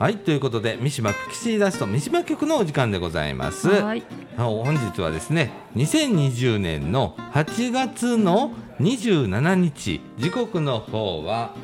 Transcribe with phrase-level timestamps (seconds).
[0.00, 3.68] はいということで三島ピクシーダスト三島局のお時間でございます。
[3.68, 4.02] はい。
[4.38, 11.54] あ本日はですね2020年の8月の27日時刻の方は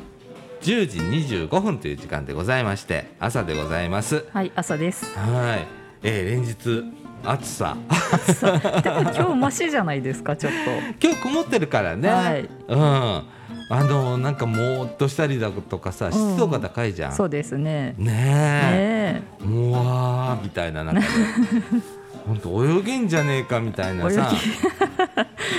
[0.61, 4.23] 10時25分という時間でございまして朝でございます。
[4.31, 5.17] はい朝です。
[5.17, 5.67] はい、
[6.03, 6.93] えー連日
[7.25, 7.75] 暑さ。
[8.83, 10.53] でも今日マシじゃないですかちょっ
[11.01, 12.47] 今日曇ってるからね、はい。
[12.67, 13.36] うん
[13.69, 17.95] あのなんかもーっとしたりだとかさ湿度が高いじゃん、とそうですね。
[17.97, 19.43] ねえ。
[19.43, 21.05] ねもわーみたいな中で。
[22.27, 24.31] 本当泳げんじゃねえかみたいなさ。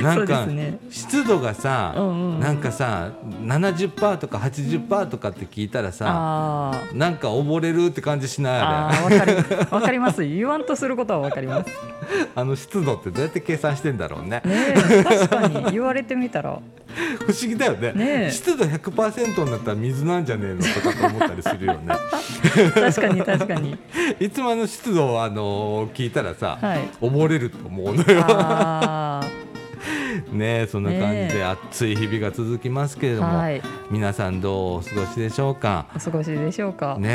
[0.03, 0.79] なん そうでかすね。
[0.91, 1.95] 湿度がさ、
[2.41, 3.11] なんかさ
[3.43, 9.19] 70%とか80%とかって聞いたらさなんか溺れるって感じしないあれ。
[9.19, 10.25] わかりわかります。
[10.25, 11.71] 言わんとすることはわかります。
[12.37, 14.43] あの湿度ってどうやって計算してんだろうね。
[14.45, 15.73] ねえ確かに。
[15.73, 16.59] 言われてみたら
[17.27, 17.93] 不思議だよね。
[17.93, 18.31] ねえ。
[18.31, 21.81] 湿度100%になったら水なんじゃねえのとかと思ったりするよね。
[22.75, 23.79] 確かに確かに。
[24.21, 26.89] いつもあの湿度をあの聞いたらさ、はい。
[27.01, 28.25] 溺れると思うのよ。
[28.27, 29.25] あ
[30.33, 33.63] ねそんな感じで暑い日々が続きますけれども、ーはい。
[33.91, 35.87] 皆さんどうお過ごしでしょうか？
[35.95, 37.09] お過ごしでしょうか、ね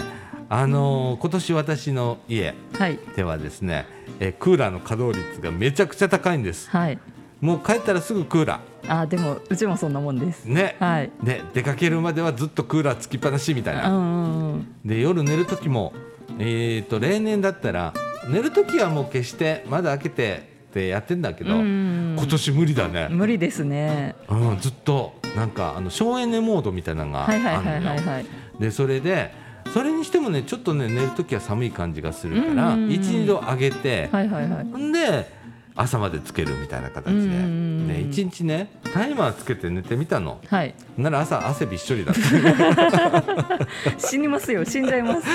[0.00, 0.02] え。
[0.48, 2.98] あのー今年私の家はい。
[3.16, 3.86] ではですね、
[4.20, 6.70] えークーラーの稼働率がめちゃくちゃ高いんです。
[6.70, 6.98] はい
[7.40, 10.48] もう帰ったらすぐクーラあーでもうちもそんなもんです。
[10.48, 11.10] ーね、はい。
[11.22, 15.92] で出かけるまではずっとクーラーつきっぱなしみたいな、うんうんうんで夜寝る時も
[16.38, 17.92] えー、と例年だったら
[18.28, 24.14] 寝る時はもう消して窓開けてってやってんだけど、今年無理だね、無理ですね。
[24.28, 27.98] うん、ずっとなんかあの省エネモードみたいなのがあるはいはいはいのい。
[28.06, 28.26] はい
[28.60, 29.32] でそれで
[29.72, 34.64] それにしてもねちょっとね寝る時は寒い感じがするからうんうんうん12度上げて、はいはいはい。
[34.64, 35.37] んで
[35.80, 40.40] 朝までつけるみたいな形で、うんうんうんで1日ねタイマーつけて寝てみたの。
[40.46, 40.74] はい。
[40.98, 43.66] なら朝汗びっしょりだった。
[43.98, 44.64] 死にますよ。
[44.64, 45.26] 死んじゃいます。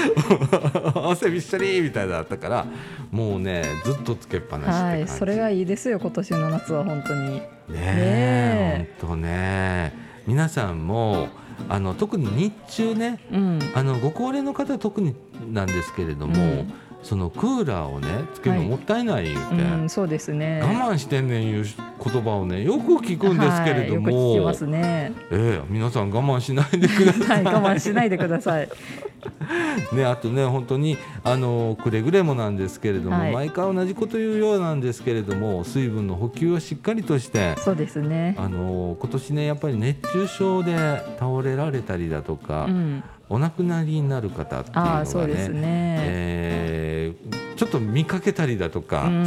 [0.96, 2.66] 汗びっしょりみたいだったから
[3.10, 5.08] もうねずっとつけっぱなしはい。
[5.08, 7.38] それがいいですよ今年の夏は本当に。
[7.38, 9.94] ねえほんとね。
[10.28, 11.30] 皆さんも
[11.70, 13.60] あの特に日中ねうん。
[13.74, 15.16] あのご高齢の方は特に
[15.52, 18.70] なんですけれども、うんそのクーラーをねつけるのはい。
[18.70, 20.62] もったいない言うて、うんそうですね。
[20.62, 25.12] 我慢してんねんいう言葉をねよく聞くんですけれども、はい、よますね。
[25.30, 27.34] ええ皆さん我慢しないでくださ。
[27.34, 28.70] はいい我慢しないでください。
[29.96, 33.34] ねあとね本当にあのくれぐれもなんですけれども、はい。
[33.34, 37.56] 毎回同じこと言うようなんですけれども水分の補給をしっかりとして。
[37.58, 38.36] そうですね。
[38.38, 40.76] あの今年ねやっぱり熱中症で
[41.20, 49.26] 倒れられたりだとか、うんお亡くなりになる方っていうのあがねね、えーちょっと見かけたりだとかうん。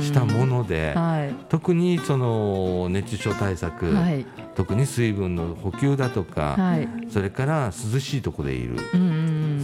[0.00, 1.34] したもので、はい。
[1.48, 4.26] 特にその熱中症対策、はい。
[4.54, 6.88] 特に水分の補給だとか、はい。
[7.10, 8.76] それから涼しいところでいる、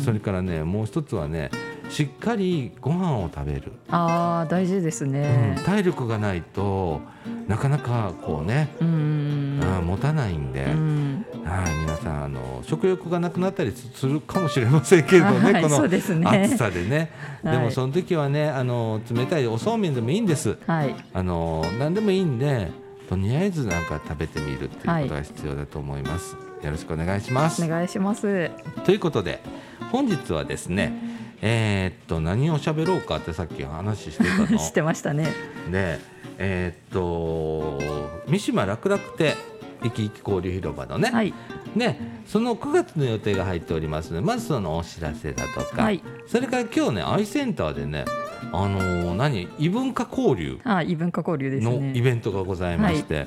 [0.04, 1.50] それからねもう一つはね
[1.92, 7.02] しっかりご飯を食べる、ああ大事ですうねん体力がないと
[7.46, 11.26] なかなかこうね、うん持たないんで、うん。
[11.44, 17.10] はい皆さんあの食欲がなくなったりするかもしれませんけれどね、はいこの暑さでね。
[17.42, 17.58] はい。
[17.58, 20.56] でもその時はねあの冷たいおそうめんでもいいんです。
[20.66, 20.94] はい。
[21.12, 22.70] あの何でもいいんで
[23.10, 27.62] とりあえずなんか食べてみるっていうことが必要だと思います、よろしくお願いします。
[27.62, 28.50] お願いします。
[28.84, 29.42] ということで
[29.90, 31.11] 本日はですね
[31.42, 34.58] えーっと何を喋ろうかってさっき話してたの？
[34.58, 35.28] してましたね。
[35.70, 35.98] で
[36.38, 37.80] えーっと
[38.28, 39.34] 三島楽々亭
[39.82, 41.34] 生き生き交流広場のね、はい。
[41.74, 46.00] ね、その9月の予定が入っておりますのでまずそのお知らせだとか、はい。
[46.26, 48.04] それから今日ねアイセンターでね
[48.52, 49.48] あのー何？
[49.58, 50.60] 異文化交流。
[50.62, 53.26] ああ異文化交流ですのイねベントがございまして、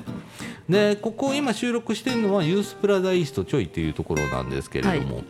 [0.68, 5.24] でここ今収録してるのはユースプラザイーストちょいっていうところなんですけれども、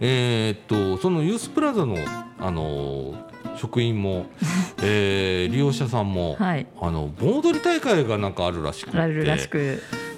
[0.00, 0.58] えーっ
[0.96, 1.96] とそのユースプラザの、
[2.38, 4.26] あのー職員も、
[4.82, 6.66] えー利用者さんも、はい。
[6.80, 8.96] あの盆踊り大会がなんかあるらしくて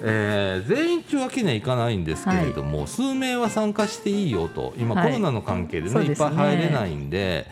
[0.03, 5.07] えー全員中わけにはいかないんですけれども、数名は参加していいよと今、はい。
[5.07, 7.47] コロナの関係で,、ねいっぱい入れないんで、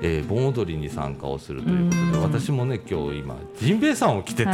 [0.00, 4.50] えー盆踊りに参加をするということでうん私もね今日今ジンベエさんを着てて、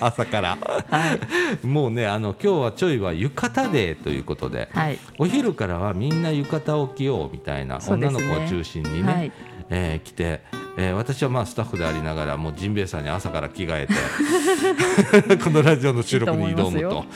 [0.00, 0.58] 朝から。
[0.88, 1.18] は
[1.62, 1.66] い。
[1.66, 4.98] もうねあの今日はちょいは浴衣デーということで、はい。
[5.18, 9.32] お昼からはみんな浴衣を着ようみたいな、ね女の子を中心にね、はい
[9.70, 10.42] えー来て、
[10.76, 13.86] えー私はまあスタッフでありながらもうジンベエさんに朝から着替
[15.24, 17.06] えて このラジオの収録に挑むいいと思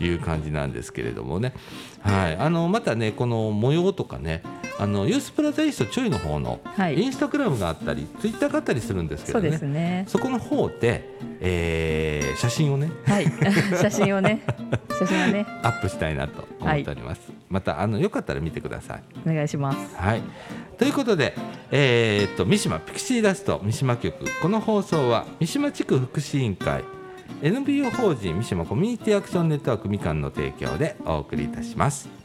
[0.00, 1.52] いう感じなんですけれどもね、
[2.00, 4.42] はい、あのまたねこの模様とかね
[4.78, 7.00] あのユースプラザイーストちょいの方のはい。
[7.00, 10.04] インスタグラムがあったり、ツイッターがあったりするんですけそうどねですね。
[10.08, 11.08] そこの方で、
[11.40, 13.26] えー写真をねはい。
[13.80, 14.42] 写真をね。
[14.98, 15.46] 写真をね。
[15.62, 17.20] アップしたいなと思っております。
[17.48, 19.02] またあのよかったら見てください。
[19.28, 19.78] お願いします。
[19.96, 20.22] はい、
[20.78, 21.34] ということで、
[21.74, 26.84] えーっと三島ピクシーダスト三島局この放送は三島地区福祉委員会
[27.40, 32.21] NPO 法人三島コミュニティアクションネットワークみかんの提供でお送りいたします。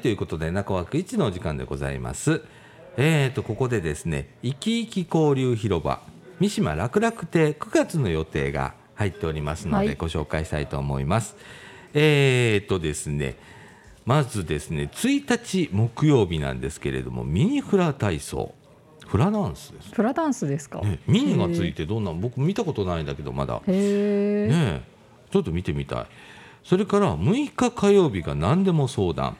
[0.00, 2.42] ということで中枠一のお時間でございます。
[2.96, 6.00] えー、とここでですね生き生き交流広場
[6.40, 9.96] 三島楽楽亭9月の予定が入っておりますので、はい。
[9.96, 11.36] ご紹介したいと思います。
[11.94, 13.36] えー、とですね
[14.06, 18.54] まずですね1日木曜日なんですけれどもミニフラ体操。
[19.06, 23.54] フラダンスです、フラダンスですか、ね、ミニがついてどんなん僕見たことないんだけどまだ。
[23.54, 24.82] ねえ
[25.30, 26.06] ちょっと見てみたい。
[26.62, 29.36] それから6日火曜日が何でも相談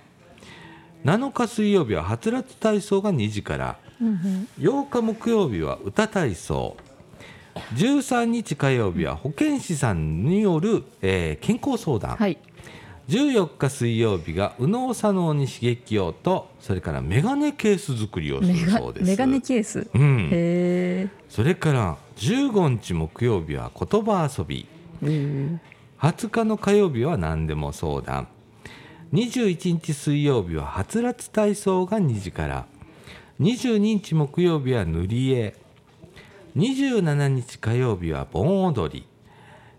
[1.04, 4.48] 7日水曜日ははつらつ体操が2時からうんうん。
[4.58, 6.76] 8日木曜日は歌体操
[7.74, 12.38] 13日火曜日は保健師さんによる、えー健康相談、はい。
[13.08, 19.06] 14日水曜日が右脳左脳に刺激をとそれからメガネケース作りをするそうです。
[19.06, 24.66] メガネケース、うん、へそれから15日木曜日は言葉遊び。
[25.02, 25.60] えうん。
[25.98, 28.28] 20日の火曜日は何でも相談
[29.12, 32.66] 21日水曜日ははつらつ体操が2時から。
[33.40, 35.56] 22日木曜日は塗り絵
[36.56, 39.06] 27日火曜日は盆踊り。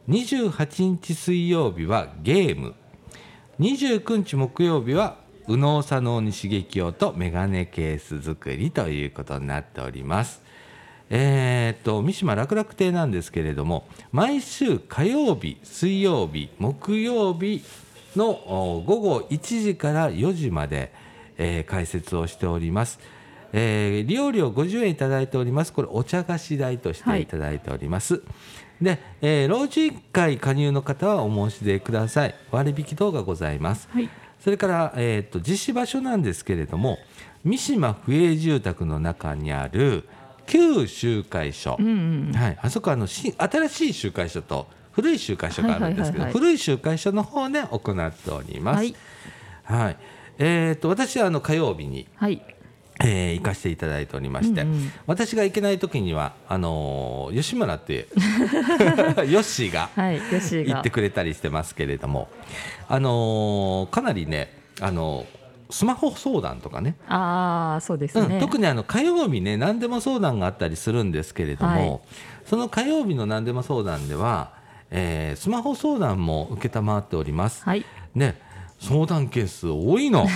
[0.09, 2.73] 28日水曜日はゲーム。
[3.61, 5.17] 29日木曜日は
[5.47, 10.41] 右脳左脳に刺激をとメガネケース作りということになっております。
[11.09, 17.61] えーと三島楽楽亭なんですけれども毎週火曜日水曜日木曜日
[18.15, 20.91] のお午後1時から4時まで、
[21.37, 22.99] えー開設をしております。
[23.53, 25.73] えー利用料50円いただいております。
[25.73, 27.25] これお茶菓子代としてい。
[27.25, 28.21] ただいております、
[28.81, 32.35] で、えー老人会加入の方はお申し出ください。
[32.51, 34.09] 割引等がございます、はい。
[34.39, 36.97] それから、えー、と実施場所なんですけれども
[37.43, 40.07] 三島府営住宅の中にある
[40.47, 48.77] 旧集会所、うんうんはい、あそこはあのし新しい集会所と古い集会所があるんですけど、古い集会所の方で行っております。
[48.77, 48.95] はい。
[49.63, 49.97] はい。
[50.37, 52.41] えー、と私はあの火曜日に、はい。
[53.03, 54.91] えー行かせていただいておりまして、うんうん。
[55.07, 58.05] 私が行けない時にはあのー吉村っていう
[59.31, 62.29] ヨッシーが行ってくれたりしてますけれども、
[62.87, 65.41] あのーかなりね、あのー
[65.71, 66.95] スマホ相談とかね。
[67.07, 71.99] ああそうですね、うん、特にあの火曜日ね何でも相談があったりするんですけれども、はい。
[72.45, 74.51] その火曜日の何でも相談では、
[74.91, 77.63] えースマホ相談も承っております。
[77.63, 77.85] はい。
[78.13, 78.39] ね
[78.79, 80.27] 相談件数多いの。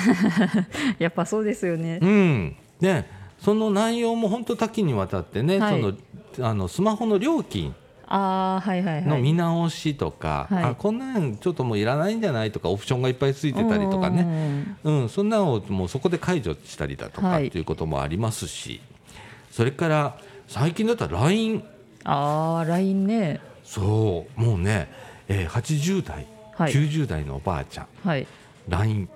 [1.00, 2.00] やっぱそうですよね。
[2.02, 3.10] うん、ね
[3.40, 5.82] その内容も本当多岐にわたってね、はい。
[5.82, 7.76] そのあのスマホの料金
[8.08, 9.06] ああはいはいはい。
[9.06, 10.64] の見直しとか、はい。
[10.64, 17.48] あこんなんちょっともういらないんじゃないとかオプションがいっぱいついてたりとかね、ねうん、そんなのをもうそこで解除したりだとかはい。
[17.48, 18.80] っていうこともありますし、
[19.50, 20.18] それから
[20.48, 21.64] 最近だったら LINE
[22.04, 24.40] ああ LINE ねそう。
[24.40, 24.88] もうね、
[25.28, 26.72] えー、80代、はい。
[26.72, 27.88] 90代のおばあちゃん。
[28.08, 28.26] はい。
[28.70, 29.10] LINE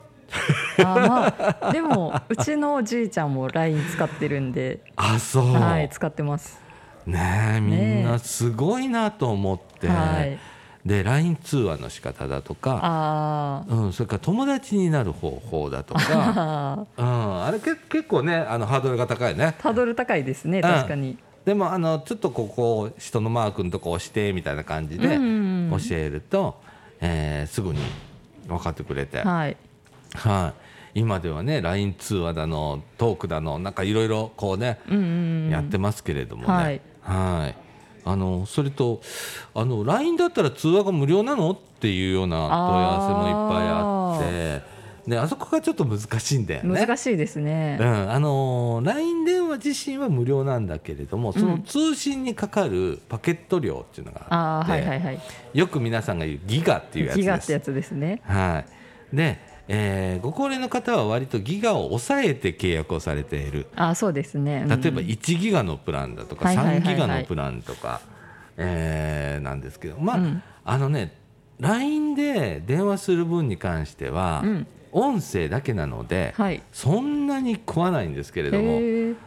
[0.78, 4.80] あーまあでもうちのおじいちゃんも LINE 使ってるんで。
[4.96, 6.60] あそう、はい使ってます。
[7.06, 10.38] ねえみんなすごいなと思って、はい。
[10.86, 19.56] で LINE 通話の仕方だとか、あうん、それから友達になる方法だとか、あうん、あれけ結構ねあのハードルが高いね。
[19.62, 26.62] ハードル高いですね確かにでもあのちょっとここ人のマークのとこ押してみたいな感じで教えると、
[27.02, 27.80] えーすぐに
[28.48, 29.58] 分かってくれて、はい。
[30.16, 30.54] は
[30.96, 31.00] い。
[31.00, 34.80] 今ではね LINE 通話だのトークだのなんかいろいろこうね、
[35.52, 36.82] やってますけれどもね、はい。
[37.02, 37.56] はい。
[38.06, 39.02] あのそれと
[39.54, 44.80] あの LINE だったら通話が無料なのっていうような問い合わせもいっぱいあって。
[45.10, 46.86] であそこがちょっと難しいんだよね。
[46.86, 47.78] 難しいですね。
[47.80, 55.20] うん、あのー LINE 電話自身は無料なんだけれどもその通信にかかるパケット料っていうのがああって、あはいはいはい。
[55.54, 57.22] よく皆さんが言うギガっていうやつです。
[57.22, 58.22] ギガってやつですね。
[58.24, 58.64] は
[59.14, 63.68] い、で、えーご高齢の方は割とギガを抑えて契約をされている。
[63.76, 64.66] ああそうですね。
[64.68, 64.82] うん。
[64.82, 66.84] 例えば1ギガのプランだとかはいはいはいはい。
[66.84, 68.02] 3ギガのプランとか、
[68.58, 70.44] えーなんですけどまあ、うん。
[70.66, 71.14] あのね
[71.60, 76.62] LINE で電話する分に関しては、うん音声だけなので、はい。
[76.72, 78.80] そんなに食わないんですけれども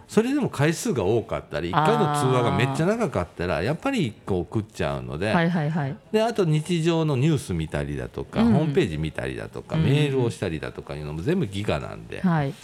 [0.09, 5.97] それでも回数が多かったり1回の通話がめっちゃ長かったらやっぱりこう食っちゃうので,、はいはいはい。
[6.11, 8.53] であと日常のニュース見たりだとか、うん。
[8.53, 12.55] ホームページ見たりだとか、うんメールをしたりだとかいうのも全部ギガなんで,、はい。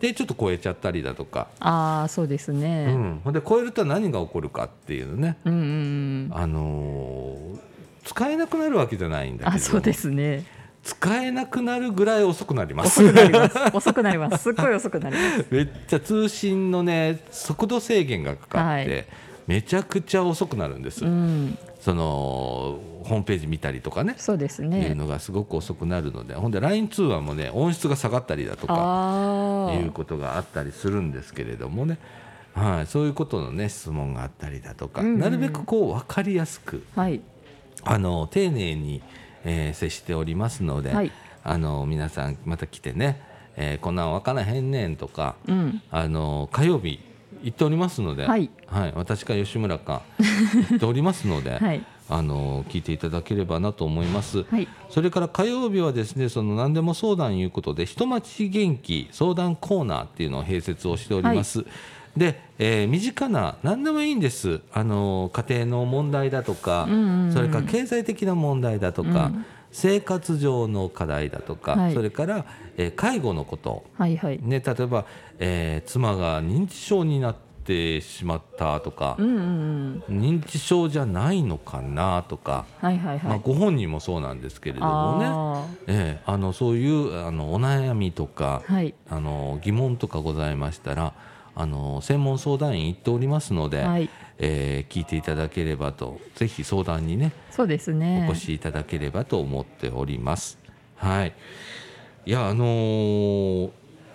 [0.00, 7.58] でちょっと超えちゃったりだとか、ああそうですうねん、ほんで超えると何が起こるかっていうのね、うんうんうんあのー
[8.04, 10.44] 使えなくなるわけじゃないんだけどあそうですね
[10.86, 13.02] 使えなくなるぐらい遅くなります。
[13.02, 13.76] 遅くなります。
[13.76, 14.42] 遅くなります。
[14.44, 15.46] すっごい遅くなります。
[15.50, 19.04] めっちゃ通信のね速度制限がかかって、はい。
[19.48, 21.58] めちゃくちゃ遅くなるんです、うん。
[21.80, 31.98] そのホームページ見たりとかねそうですいうねのがすごく遅くなるのでほんで LINE 通話もね音質が下がったりだとかあいうことがあったりするんですけれどもね、
[32.54, 35.18] はい、そういうことのね質問があったりだとか、うんうん。
[35.20, 37.20] なるべくこう分かりやすくあはい。
[37.88, 39.00] あの丁寧に、
[39.46, 41.10] えー接しておりますので、はい。
[41.42, 43.22] あの皆さんまた来てね、
[43.56, 45.82] えーこんなん分からへんねんとか、うん。
[45.90, 47.00] あの火曜日
[47.42, 48.50] 行っておりますので、はい。
[48.94, 50.02] 私か吉村か
[50.70, 51.82] 行っておりますので、はい。
[52.08, 54.44] あの聞いていただければなと思います。
[54.44, 54.68] はい。
[54.90, 61.64] それから火曜日はですねその何でも相談いうことで「人町元気相談コーナー」っていうのを併設をしております。
[62.16, 64.60] で、えー身近な何でもいいんです。
[64.72, 66.88] あの家庭の問題だとか、
[67.32, 69.44] それから経済的な問題だとか、うん。
[69.72, 71.94] 生活上の課題だとか、はい。
[71.94, 72.46] それから、
[72.78, 74.38] えー介護のこと、はいはい。
[74.42, 75.04] ね、例えば、
[75.38, 80.18] えー妻が認知症になってしまったとかう、んうんうん。
[80.20, 83.28] 認知症じゃないのかなとか、はいはいはい。
[83.28, 88.94] まあ、ご本人もそうなんですけれどもね、あええあのそういうあのお悩みとか、ーはい。
[89.10, 91.12] あの疑問とかございましたら
[91.56, 94.08] あの専門相談員行っておりますので、はい。
[94.38, 98.26] えー聞いていただければとぜひ相談にねそうですね。
[98.28, 100.58] お越しいただければと思っております。
[100.96, 101.32] はい、
[102.26, 103.70] いやあのー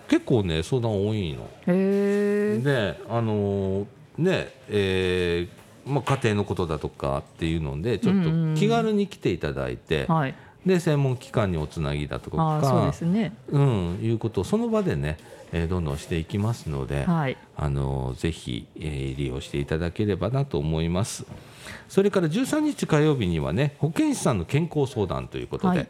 [0.08, 1.50] 結構ね相談多いの。
[1.66, 3.86] であのー
[4.18, 8.54] ねえーまあ、家庭のことだとかっていうのでちょっうんうんうん。
[8.54, 10.34] と気軽に来ていただいて、はい。
[10.64, 13.34] で専門機関におつなぎだとかそうですね。
[13.48, 15.18] うん、いうことをその場でね、
[15.52, 17.36] えーどんどんしていきますので、はい。
[17.56, 21.24] あのぜひ、えー利用していただければなと思います。
[21.88, 25.88] それから13日火曜日にはね保健師さんの健康相談ということで、はい。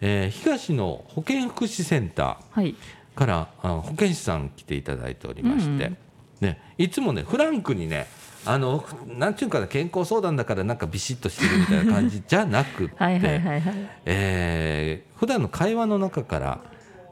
[0.00, 2.74] えー東の保健福祉センタはい。
[2.74, 2.74] ー
[3.18, 5.96] からあ保健師さん来ていただいておりまして、うんうん。
[6.40, 8.06] ね、いつもねフランクにね
[8.44, 13.74] あのなんちゅうかな健康相談だからなんかビシッとしてるみたいな感じじゃなくって はいはいはいはい。
[14.04, 16.60] えー普段の会話の中から、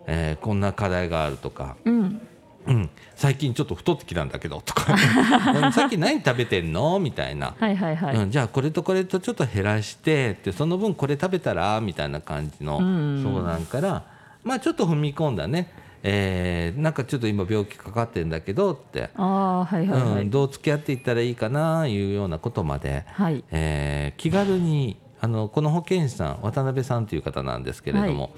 [0.06, 2.20] えーこんな課題があるとか、うん。
[2.66, 4.94] うん、最近ちょっと太ってきたんだけどとか。
[4.94, 6.98] う ん最近何食べてんの？
[6.98, 8.16] みたいな、はいはいはい。
[8.16, 11.80] うん、じゃあこれとこれとちょっと減らしてってその分これ食べたら？
[11.82, 13.22] みたいな感じのうん。
[13.22, 14.04] 相談から、
[14.42, 15.70] まあ、ちょっと踏み込んだね、
[16.02, 21.86] えーなんかちょっと今病気かかってんだけどって、ああはいはいはうん、いどう付き合っていったらいいかな？
[21.86, 23.44] いうようなことまで、はい。
[23.50, 28.30] えー気軽にあのこの保健師さん渡辺さんという方なんですけれども、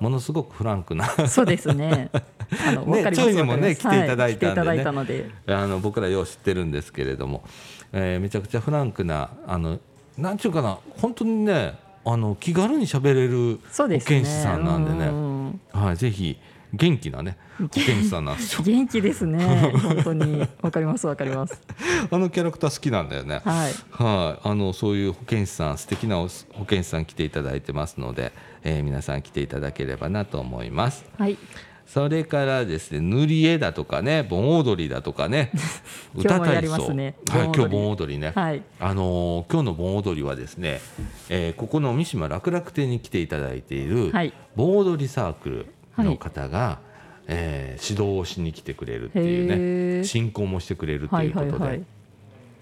[0.00, 1.06] ものすごくフランクな。
[1.28, 2.10] そうですね。
[2.66, 4.68] あのねちょいにもね来ていただいたんでね。
[4.68, 5.30] はいいたので。
[5.46, 7.44] あの僕らよう知ってるんですけれども、
[7.92, 9.78] えーめちゃくちゃフランクなあの
[10.18, 11.74] なんちゅうかな本当にね
[12.04, 15.06] あの気軽に喋れる保健師さんなんでね。
[15.06, 15.60] うん。
[15.72, 16.38] はい、ぜひ
[16.76, 18.62] 元気なね保健師さんなんですよ。
[18.66, 19.72] 元気ですね。
[19.82, 20.46] 本当に。
[20.60, 21.60] わかりますわかります。
[22.10, 23.40] あのキャラクター好きなんだよね。
[23.44, 23.72] はい。
[23.90, 28.32] はい、あのそういう保健師さん素敵なお保健師さん来ていただいてますので、
[28.64, 31.04] えー皆さん来ていただければなと思います。
[31.16, 31.38] はい。
[31.86, 35.52] それからですね塗り絵だとかね盆踊りだとかね
[36.16, 37.14] 今日もやりますね。
[37.30, 38.62] はい、今日盆踊りね、はい。
[38.80, 40.80] あのー今日の盆踊りはですね、
[41.28, 44.32] えーここの三島楽々亭に来ていただいているはい。
[44.56, 45.66] 盆踊りサークル
[45.98, 46.78] の方が、
[47.26, 50.04] えー指導をしに来てくれるっていうへねー。
[50.04, 51.82] 進行もしてくれるとはいいうことで、はいはい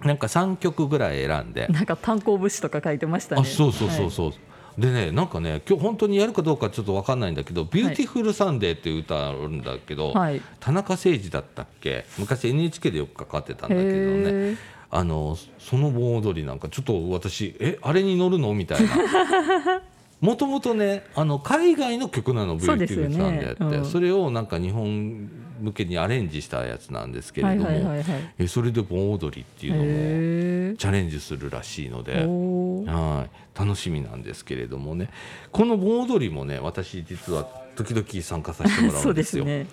[0.03, 1.69] なんか3曲ぐらい選んで。
[1.69, 3.43] なんか炭鉱節とか書いてましたね。
[3.43, 4.33] あそうそうそうそう、
[4.81, 10.43] でねなんかね今日本当にやるかどうかちょっと分かんないんだけど「Beautiful Sunday」っていう歌あるんだけど、はい。
[10.59, 12.05] 田中星児だったっけ？
[12.19, 14.57] 昔 NHK でよくかかってたんだけどね。
[14.91, 18.53] あのその盆踊りなんかちょっと私えあれに乗るの？
[18.55, 18.89] みたいな
[20.23, 23.59] もともとねあの海外の曲なの「Beautiful Sunday」って。
[23.59, 24.03] そ,、ねうん。
[24.03, 25.29] れをなんか日本
[25.61, 28.35] 向けにアレンジしたやつなんですけれども、はいはいはいはい。
[28.39, 32.25] えそれで盆踊りっていうのもへチャレンジするらしいので。
[32.89, 35.11] はい、楽しみなんですけれどもね。
[35.51, 39.43] この盆踊りもね私実は時々参加させてもらそううんでですよ。
[39.45, 39.67] すね。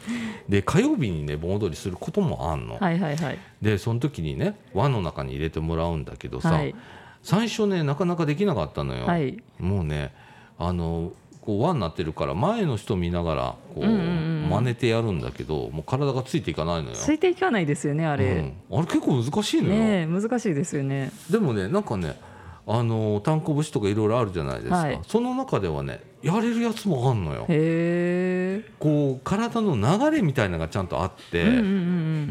[0.48, 2.77] で火曜日にね盆踊りすることもあんの。
[2.79, 3.38] はいはいはい。
[3.62, 6.74] でその時にね輪の中に入れてもらうんだけどさ、はい。
[7.22, 9.06] 最初ねなかなかできなかったのよ。
[9.06, 9.38] はい。
[9.60, 10.12] もうね
[10.60, 16.96] あのこう輪になってるから前の人見ながらこう真似てやるんだけどもう体がついていかないのよ。
[16.96, 21.12] ついていかないですよねあれ、うん、あれ結構難しいのよ、ねえ難しいですよね。
[21.32, 22.20] でもねなんかね
[22.68, 25.00] あの単行節とかいろいろあるじゃないですか、はい。
[25.08, 27.46] その中ではねやれるやつもあんのよ。
[27.48, 28.72] へえ。
[28.78, 31.62] こう体の流れみたいなのがちゃんとあって、うんうんう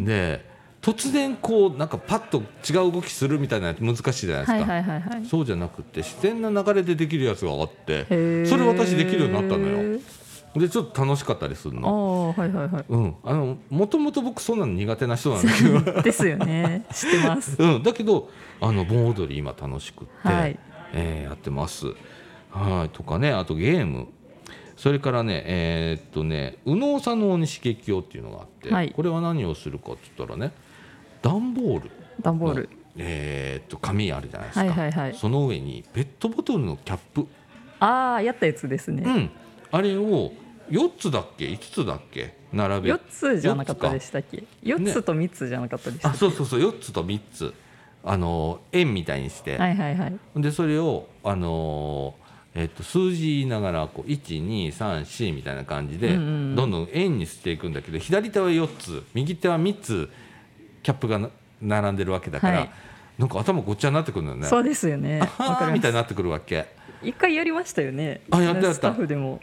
[0.01, 0.05] ん。
[0.05, 5.27] で突然こうなんかパッと違う動きするみたいなやつ難しいじゃないですか、はいはいはいはい。
[5.27, 8.05] そうじゃなくて自然な流れでできるやつがあって
[8.47, 10.01] それ私できるようになったのよ。
[10.57, 12.35] でちょっと楽しかったりするあの。
[12.37, 16.01] あはいはいはうん、あのもともと僕そんなの苦手な人なんだけど。
[16.01, 16.85] いですよね。
[16.93, 17.57] 知ってます。
[17.63, 18.31] うん、だけど
[18.61, 20.59] あの盆踊り今楽しくって、はい。
[20.95, 21.89] えーやってます。
[22.51, 22.91] はい。
[22.91, 24.09] とかねあとゲーム。
[24.77, 28.93] それからねえーっとね右脳左脳に刺激をっていうのがあって、はい。
[28.93, 30.53] これは何をするかって言ったらね
[31.23, 31.91] 段ボール。
[32.21, 32.69] 段ボール。
[32.97, 35.15] えーっと紙あるじゃないですか、はいはいはい。
[35.15, 37.27] その上にペットボトルのキャップ、
[37.79, 39.31] ああやったやつですね、うん、
[39.71, 40.33] あれを
[40.69, 42.37] 4つだっけ？5つだっけ？
[42.53, 44.43] 並べ四つじゃなかったでしたっけ？
[44.63, 45.03] 四つ。
[45.03, 46.61] と三つじゃなかったでしたっけ、あそうそうそう。
[46.61, 47.55] 4つと3つ。
[48.05, 50.19] あの円みたいにして、はいはいはい。
[50.37, 60.11] でそれを、あのーえっと数字言いながらこう1234みたいな感じで、どんどん円にしていくんだけど左手は4つ右手は3つ
[60.89, 61.29] キャップがな
[61.61, 62.71] 並んでるわけだから、はい。
[63.19, 64.47] なんか頭ごっちゃになってくるんだよね。
[64.47, 65.21] そうですよね。
[65.71, 66.63] みたいになってくるわけ。
[67.03, 68.23] す一回やりましたよね。
[68.31, 68.75] あやったやった。
[68.75, 69.39] スタッフでも。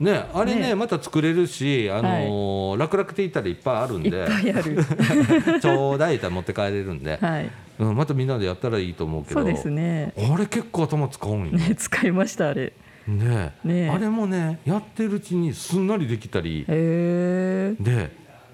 [0.00, 0.74] ね、あれねね。
[0.74, 4.84] また作れるし、あのー楽々亭行ったらいっぱいあるんいっでぱいある。
[5.60, 7.50] ちょうだいたら持って帰れるんで、はい。
[7.78, 9.40] うん、またみんなでやったらいいと思うけど。
[9.42, 10.14] そうですね。
[10.16, 11.52] あれ結構頭使うんよ。
[11.52, 12.72] ね使いましたあれ。
[13.06, 13.52] ね。
[13.64, 13.90] ね。
[13.90, 16.64] あれもねやってるうちにすんなりできたり。
[16.66, 17.76] で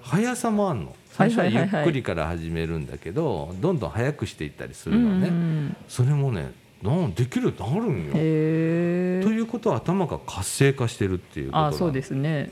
[0.01, 6.51] 速さもあんの最初はゆっくりから始めるんだけどどんどん速くしていったりすうんるのね、うんそれもね
[6.81, 8.11] なんできるようになるんよ。
[8.11, 8.17] と
[9.29, 12.51] いうことは頭が活性化してるっていうことあそうですね。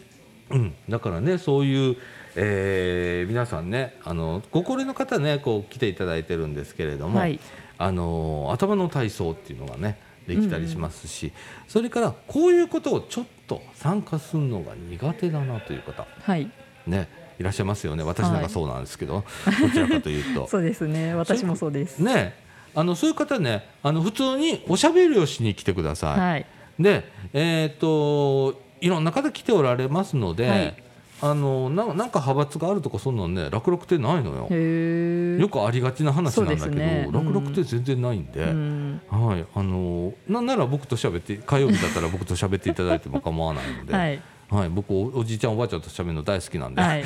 [0.51, 1.97] うん、だからねそういう、
[2.35, 7.39] えー皆さんねあのご高齢の方ねこう来ていただいてるんですけれども、はい。
[7.77, 11.33] あの頭の体操っていうのがねできたりしますし、
[11.67, 16.07] それからこういうことをちょっと参加するのが苦手だなという方。
[16.21, 16.49] はい。
[16.87, 17.09] ね
[17.41, 18.03] いらっしゃいますよね。
[18.03, 19.23] 私なんかそうなんですけど、
[19.61, 20.47] どちらかというと。
[20.49, 21.13] そうですね。
[21.15, 21.99] 私もそうです。
[21.99, 22.35] ね。
[22.73, 26.19] あのそういう方ねあの普通におしゃべりをしに来てください。
[26.19, 26.45] はい。
[26.79, 30.83] でえっ、といろんな方来ておられますので、はい。
[31.23, 35.39] あのななんか派閥があるとかそんなんね楽々ってないのよ。
[35.39, 39.01] よくありがちな話なんだけど、ねうん楽々って全然ないんで、うん。
[39.09, 39.45] はい。
[39.53, 47.05] あのなんなら僕と喋って火曜日だったら僕と喋っていただいても構わないので、 はいはい僕おおじいちゃんおばあちゃんと喋るの大好きなんで、はい。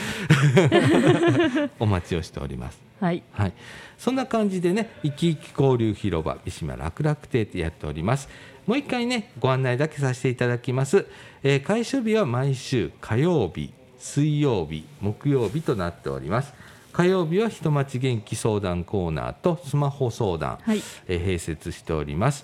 [1.79, 2.81] お待ちをしております。
[2.99, 3.21] はい。
[3.33, 3.53] はい、
[3.99, 8.29] そんな感じでね「生き生き交流広場三島楽々亭」ってやっております。
[8.65, 11.05] もう一回ねご案内だけさせていただきます、
[11.43, 16.51] えー開所日は毎週火曜日水曜日木曜日となっております。
[16.93, 20.81] 火曜日は人町元気相談コーナーとスマホ相談、はい。
[21.07, 22.43] えー併設しております。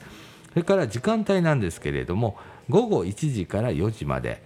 [0.51, 2.37] それから時間帯なんですけれども
[2.69, 4.43] 午後1時から4時まで、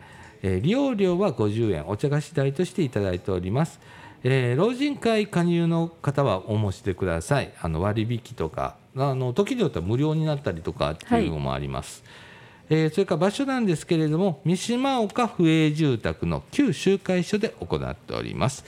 [0.47, 3.79] えー利用料は50円お茶菓子代としていただいております、
[4.23, 7.51] えー老人会加入の方はお申し出ください。
[7.59, 12.03] あの割引とかあの時によっては無料になったりとかっていうのもあります、
[12.69, 18.63] えーそれから場所なんですけれども三島岡府営住宅の旧集会所で行っております。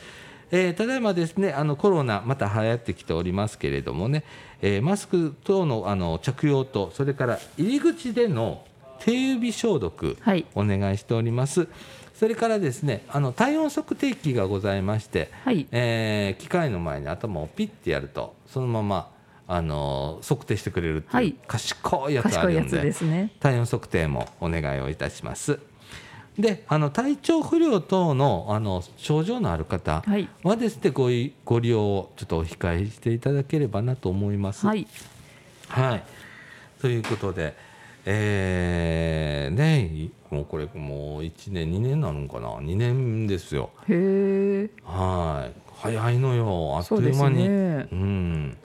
[0.50, 4.24] えーただいまですねあのコロナまた流行ってきておりますけれどもね、
[4.62, 8.64] えーマスク等のあの着用とそれから入り口での
[9.00, 10.46] 手指消毒はい。
[10.56, 11.68] お願いしております、
[12.14, 15.68] それからですねあの体温測定器がございまして、はい。
[15.72, 19.10] えー機械の前に頭をピッてやるとそのまま
[19.48, 21.36] あの測定してくれるっていう、はい。
[21.48, 23.32] 賢いやつあるんでですね。
[23.40, 25.60] 体温測定もお願いをいたします。
[26.38, 30.30] であの体調不良等のあの症状のある方はい。
[30.44, 34.68] はですねごいご利用をちょっとお控えしていただければなと思います。
[34.68, 34.86] はい。
[35.68, 36.04] はい、
[36.80, 37.56] ということで、
[38.10, 43.70] えーねもうこれもう1年2年なのかな？2年ですよ。
[43.90, 45.60] へえはい。
[45.76, 46.78] 早いのよ。
[46.78, 47.50] あっという間に。
[47.50, 48.58] ねうん、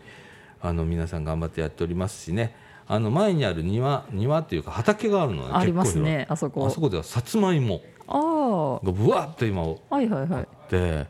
[0.61, 2.55] あの皆さん頑張ってやっておりますしね。
[2.87, 6.67] あの前にある庭庭っていうか畑があるのねありますねあそこ。
[6.67, 10.49] あそこではさつまいもああがぶわっと今はいはいはい。
[10.71, 11.07] で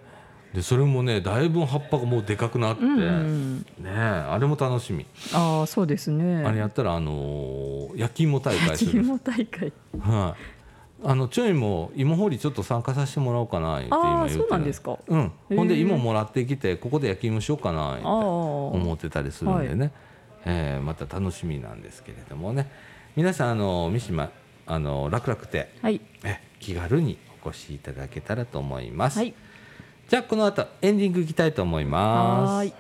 [0.55, 3.59] でそれもねだいぶ葉っぱがもうでかくなって、うんうん。
[3.79, 6.45] ねあれも楽しみ、ああそうですね。
[6.45, 9.73] あれやったらあのー焼き芋大会する、焼き芋大会。
[9.99, 10.37] は
[11.05, 14.99] い、あのちょいも芋掘りちょっと参加させてもらおうかなって今ああそう言ってなんですか。
[15.07, 19.93] うん、ほんで芋もらってきてここで焼き芋しようかなって思ってたりするんでね、
[20.45, 22.71] えーまた楽しみなんですけれどもね。
[23.17, 24.31] 皆さんあの三島
[24.67, 26.01] あの楽々亭はい。
[26.25, 29.35] え気軽にお越しいただけたらと思います、はい
[30.13, 32.51] じゃあこの後エンディングいきたいと思います。
[32.53, 32.75] はーい。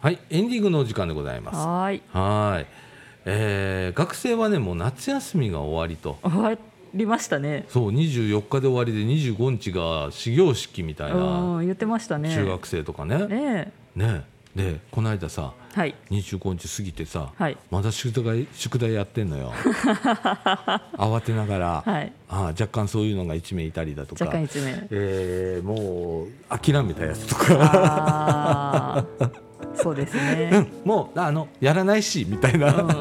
[0.00, 1.56] はいエンディングのお時間でございます。
[1.56, 2.02] はーい。
[2.12, 2.83] はい
[3.24, 6.18] えー学生はねもう夏休みが終わりと。
[6.22, 6.58] 終わ
[6.94, 7.64] りましたね。
[7.68, 12.34] そう24日で終わりで25日が始業式みたいなうん言ってましたね。
[12.34, 13.26] 中学生とかね。
[13.26, 14.24] ねね。
[14.54, 15.94] でこの間さえはい。
[16.10, 17.56] 25日過ぎてさ、はい。
[17.72, 19.52] まだ宿題宿題やってんのよ。
[20.96, 22.12] 慌てながら、はい。
[22.28, 24.24] ああ若干そういうのが1名いたりだとか。
[24.26, 24.86] 若干一名。
[24.90, 29.04] えーもう諦めたやつとか、
[29.74, 32.92] そうですうねん、もうあのやらないしみたいな、うんう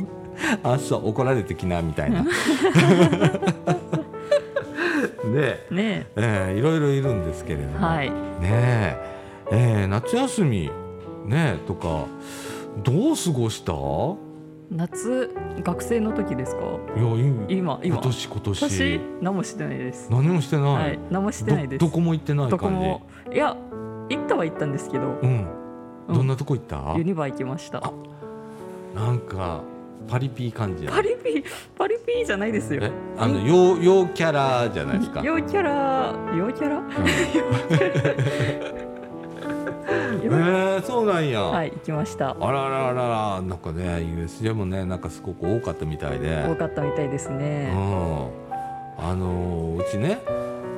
[0.00, 0.08] ん。
[0.62, 2.24] あそう怒られてきなみたいな。
[5.32, 6.06] で、 ね。
[6.16, 8.10] えーいろいろいるんですけれども、はい。
[8.10, 8.96] ねえ。
[9.52, 10.70] えー夏休み
[11.26, 12.06] ねとか
[12.82, 13.72] どう過ごした？
[14.68, 15.30] 夏
[15.62, 16.62] 学生の時ですか？
[16.96, 17.08] いや
[17.48, 17.96] い今今。
[17.96, 18.62] 今年今年。
[18.70, 20.08] 私何もしてないです。
[20.10, 21.78] 何もしてない、はい何もしてないです。
[21.80, 22.74] どどこも行ってないど感じ？
[22.76, 23.02] こも。
[23.32, 23.56] いや
[24.08, 25.46] 行ったは行ったんですけどうんうん
[26.08, 27.78] どんなとこ行った、ユニバ行きました。
[27.78, 27.92] あ
[28.94, 29.60] なんか
[30.08, 31.44] パリピー感じやパリピ
[31.76, 32.80] パリピじゃないですよ。
[32.84, 32.90] え？
[33.18, 35.20] あの陽陽キャラじゃないですか。
[35.22, 36.82] 陽キャラ陽 キャラ？
[40.28, 42.36] えー、そうなんや、はい行きました。
[42.40, 46.44] あららららなんかね USJ もねなんかすごく多かったみたいで。
[46.48, 47.72] 多かったみたいですうねん。
[48.98, 50.18] あのーうちね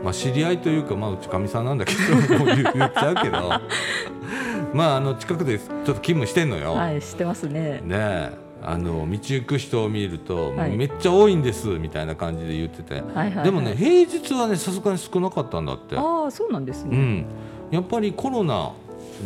[0.03, 3.51] まあ知り合いというかまあうちかみさんなんだけどもう言言っちゃうけど
[4.75, 7.81] まああの近くでちょっと勤務してんのよ、はい知ってますね。
[7.85, 8.31] ねえ。
[8.61, 10.77] あの道行く人を見ると、はい。
[10.77, 13.45] めっちゃ多いんですみたいな感じで言ってて、はいはいはい。
[13.45, 15.97] でもね平日はねさすがに少なかったんだって。
[15.97, 16.97] ああそうなんですね。
[16.97, 17.27] うん。
[17.71, 18.73] やっぱりコロナ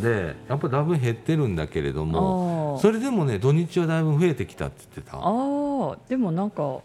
[0.03, 5.19] でやっぱだいぶ減ってるんだけれどもあーそれでもね土日はだいぶ増えてきたって言ってた。
[5.19, 6.81] あーでもなんか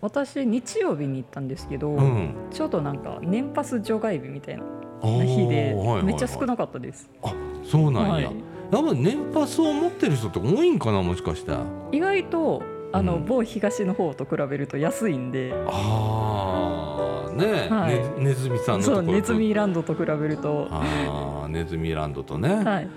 [0.00, 2.34] 私日曜日に行ったんですけど、うん。
[2.52, 4.62] ちょうどなんか年パス除外日みたいな
[5.02, 7.32] 日でめっちゃ少なかったです、あ
[7.64, 8.22] そうなんや、はい。
[8.24, 8.32] やっ
[8.70, 11.52] ぱ年パスを持ってる人って多いんかなもしかして。
[11.52, 13.26] あ意外とあの、うん。
[13.26, 15.54] 某東の方と比べると安いんで。
[15.66, 17.94] あーね,、はい。
[17.94, 19.06] ねネズミさんのところと。
[19.06, 20.68] そうネズミランドと比べると。
[20.70, 22.88] あーネズミランドとね、はい。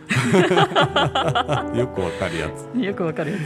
[1.78, 2.80] よくわかるやつ。
[2.80, 3.38] よくわかるや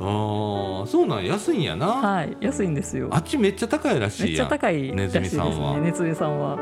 [0.00, 2.36] ああそうなん安いんやな、つはい。
[2.40, 3.08] 安いんですよ。
[3.10, 5.78] あっちめっちゃ高いらしいめっちゃ高いネズミさんは。
[5.78, 6.52] ネズミさんは。
[6.52, 6.58] ああ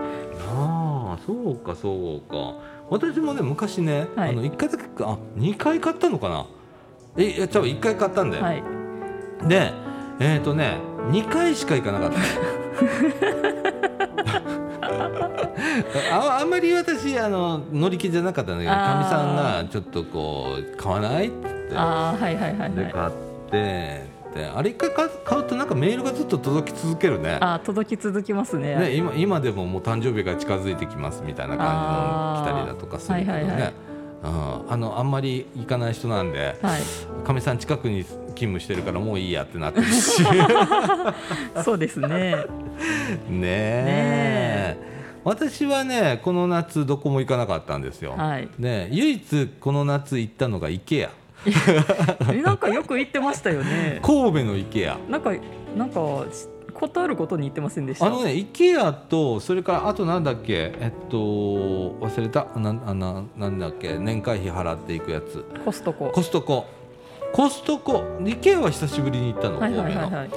[1.27, 2.55] そうかそうか。
[2.91, 4.31] 私もね昔ね、はい。
[4.31, 6.47] あの1回だけかあ2回買ったのかな。
[7.17, 8.63] えいや多分1回買ったんだよ、はい。
[9.49, 9.73] で
[10.21, 10.79] えっ、ー、とね
[11.11, 12.19] 2回しか行かなかった。
[16.13, 21.75] ああんまり私あの乗り気じゃなかったんだけどかみさんがちょっとこう買わないって言って。
[21.75, 22.73] はいはいはいはい。
[22.73, 23.11] で買っ
[23.51, 27.39] てであれ一回買買うとなんかメールがずっと届き続けるね。
[27.41, 28.77] あー届き続きますね。
[28.77, 33.73] ね今今でももう誕生日が近づいてきますみたいな感じの来たりだとかするけどね、はいはいはい。
[34.25, 36.83] うん、あのあんまり行かない人なんではい。
[37.25, 40.23] かみさん近くに勤務してるからもういいやってなってるし。
[41.65, 42.47] そうですね。
[43.29, 44.93] ねえ。
[45.25, 48.49] 私はねこの夏どこも行かなかったんですよ、はい。
[48.59, 51.09] ね唯一この夏行ったのが IKEA え
[52.45, 54.01] なんかよく言ってましたよね。
[54.03, 55.33] 神戸の IKEA なんか
[55.77, 56.01] なんか
[56.75, 58.07] ことあることに言ってませんでした？
[58.07, 60.73] あのね IKEA とそれからあとなんだっけ？
[60.81, 62.47] えっと忘れた。
[62.57, 63.99] なななんだっけ？
[63.99, 65.45] 年会費払っていくやつ。
[65.65, 66.11] コストコ。
[66.11, 66.67] コストコ。
[67.33, 68.05] コストコ。
[68.21, 70.21] IKEA は久しぶりに行ったのはい神戸の、はいはい。
[70.21, 70.31] はい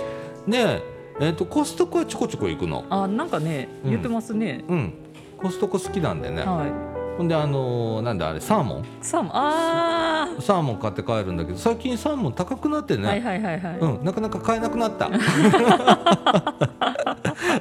[0.48, 0.82] で、
[1.22, 2.84] えっとコストコはちょこちょこ行くの。
[2.90, 3.90] あなんかねうん。
[3.92, 4.94] 言ってますね、うん。
[5.38, 8.86] コストコ好きなんでね、はいほんであのーなんだあれサーモン？
[9.02, 9.32] サーモン？
[9.34, 15.10] あサーモン買って帰るんだけど最近サーモン高くなってね、あはいはいはいはい、うん、なかなか買えなくなった。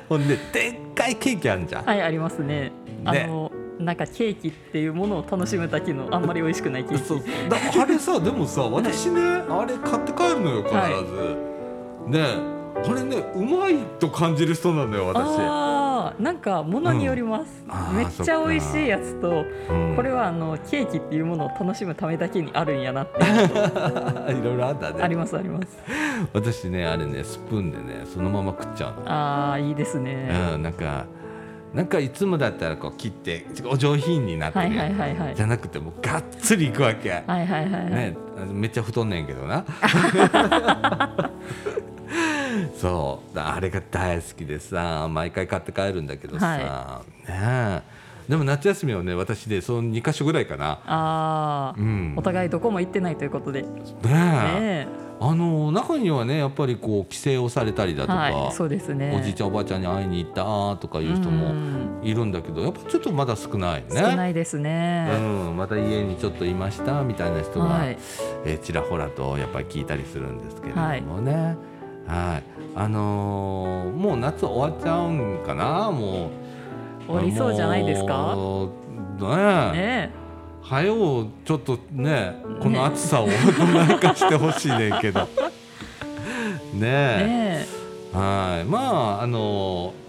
[0.09, 2.73] ほんででっかいケーキあるじゃん、はいありますね。
[3.05, 7.05] あのなんかケーキっていうものを楽しむだけのあんまり美味しくないケーキ。
[7.05, 11.37] そうだあれさでもさ 私ね、あれ買って帰るのよ必ず、
[12.11, 12.25] で
[12.87, 15.19] あれねうまいと感じる人なのよ私、
[16.19, 17.97] なんかものによります、うん。
[17.97, 19.97] めっちゃ美味しいやつとうん。
[19.97, 23.21] これはあのケーキっていうものを楽しむためだけにあるんやなって。
[24.33, 25.03] いろいろあったね。
[25.03, 25.79] ありますあります。
[26.33, 29.03] 私ねあれねスプーンでねそのまま食っちゃうの。
[29.07, 31.07] あーいいですね、うん、なんか
[31.75, 38.17] なんかいつもだったらこう切ってお上品になっていはいはいじゃなくてもうがっつりいくわけ、はいはいはいはい、ね、
[38.53, 39.65] めっちゃ太んねんけどな
[42.77, 43.39] そう。
[43.39, 48.05] あれが大好きでさ毎回買って帰るんだけどさ、はねえ。
[48.29, 53.63] でも夏休みはね私でその2か所ぐらいかな、ああ、うん、お互いどこも行ってないということで。
[53.63, 55.05] ねねええ。
[55.21, 59.15] あの中にはねやっぱりこう帰省をされたりだとか、はいそうですね。
[59.19, 61.85] おじいちゃんおばあちゃんに会いに行ったとかいう人もうん。
[62.03, 63.89] いるんだけどやっぱちょっとまだ少ないね。
[63.91, 65.19] 少ないですね、う
[65.53, 67.99] ん、また家にちょっといましたみたいな人が、はい。
[68.45, 71.74] えーちらほらとやっぱり聞いたりするんですけれどもね、はい
[72.07, 75.91] あのーもう夏終わっちゃうんかな？
[75.91, 76.31] もう。
[77.07, 78.37] 終わりそうじゃないですか？
[79.21, 79.27] ね
[79.75, 79.77] え。
[79.77, 80.11] ね
[80.63, 83.33] はよちょっとねこの暑さをど
[83.67, 85.29] ないかしてほしいねんけど。
[86.75, 87.67] ね
[88.13, 88.69] はい。
[88.69, 88.79] ま
[89.21, 90.05] ああのー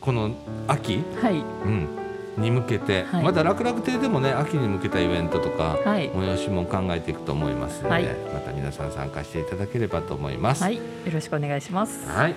[0.00, 0.30] この
[0.68, 1.34] 秋、えはい。
[1.34, 1.88] うん、
[2.38, 3.24] に向けて、はい。
[3.24, 6.10] また楽々亭でもね秋に向けたイベントとか、はい。
[6.10, 8.04] 催しも考えていくと思いますので、はい。
[8.32, 10.62] また皆さん参加していただければと思います。
[10.62, 10.76] はい。
[10.76, 12.08] よろしくお願いします。
[12.08, 12.34] はい。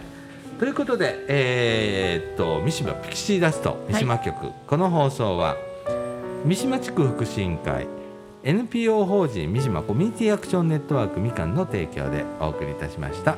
[0.60, 5.56] ということで、えーっと三島ピクシーダスト三島局、この放送は
[6.46, 7.88] 三島地区福祉委員会
[8.44, 13.38] NPO 法人三島コミュニティアクションネットワークみかんの提供でお送りいたしました。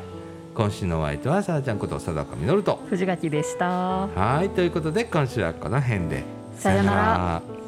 [0.53, 2.79] 今週のお相手はさあちゃんこと佐岡実と。
[2.89, 4.07] 藤垣でした。
[4.07, 4.49] はい。
[4.49, 6.23] ということで今週はこの辺で
[6.63, 7.01] さよなら。
[7.01, 7.62] ら。